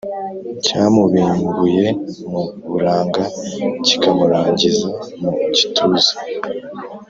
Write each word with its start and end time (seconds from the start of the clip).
Cyamubimbuye 0.65 1.85
mu 2.29 2.41
buranga 2.71 3.23
Kikamurangiza 3.85 4.87
mu 5.19 5.29
gituza, 5.55 6.13